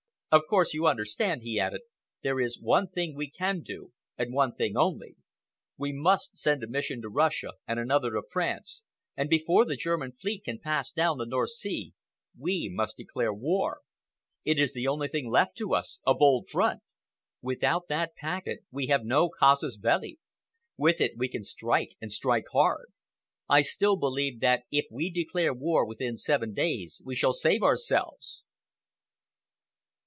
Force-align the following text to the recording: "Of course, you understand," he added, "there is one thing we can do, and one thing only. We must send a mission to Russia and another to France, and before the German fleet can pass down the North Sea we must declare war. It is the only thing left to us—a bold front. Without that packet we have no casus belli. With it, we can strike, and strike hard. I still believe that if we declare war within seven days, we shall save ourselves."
"Of 0.33 0.43
course, 0.49 0.73
you 0.73 0.87
understand," 0.87 1.41
he 1.41 1.59
added, 1.59 1.81
"there 2.23 2.39
is 2.39 2.57
one 2.57 2.87
thing 2.87 3.13
we 3.17 3.29
can 3.29 3.59
do, 3.59 3.91
and 4.17 4.33
one 4.33 4.55
thing 4.55 4.77
only. 4.77 5.17
We 5.77 5.91
must 5.91 6.39
send 6.39 6.63
a 6.63 6.67
mission 6.67 7.01
to 7.01 7.09
Russia 7.09 7.51
and 7.67 7.77
another 7.77 8.11
to 8.11 8.21
France, 8.31 8.85
and 9.17 9.29
before 9.29 9.65
the 9.65 9.75
German 9.75 10.13
fleet 10.13 10.45
can 10.45 10.57
pass 10.57 10.89
down 10.93 11.17
the 11.17 11.25
North 11.25 11.49
Sea 11.49 11.91
we 12.39 12.69
must 12.73 12.95
declare 12.95 13.33
war. 13.33 13.79
It 14.45 14.57
is 14.57 14.71
the 14.73 14.87
only 14.87 15.09
thing 15.09 15.29
left 15.29 15.57
to 15.57 15.73
us—a 15.75 16.13
bold 16.13 16.47
front. 16.49 16.81
Without 17.41 17.89
that 17.89 18.15
packet 18.15 18.61
we 18.71 18.87
have 18.87 19.03
no 19.03 19.27
casus 19.37 19.75
belli. 19.75 20.17
With 20.77 21.01
it, 21.01 21.15
we 21.17 21.27
can 21.27 21.43
strike, 21.43 21.97
and 21.99 22.09
strike 22.09 22.45
hard. 22.53 22.93
I 23.49 23.63
still 23.63 23.97
believe 23.97 24.39
that 24.39 24.63
if 24.71 24.85
we 24.89 25.09
declare 25.09 25.53
war 25.53 25.85
within 25.85 26.15
seven 26.15 26.53
days, 26.53 27.01
we 27.03 27.15
shall 27.15 27.33
save 27.33 27.63
ourselves." 27.63 28.43